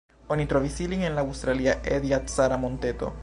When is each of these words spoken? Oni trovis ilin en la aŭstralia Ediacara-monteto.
Oni 0.35 0.45
trovis 0.53 0.77
ilin 0.85 1.03
en 1.09 1.19
la 1.19 1.27
aŭstralia 1.27 1.77
Ediacara-monteto. 1.99 3.17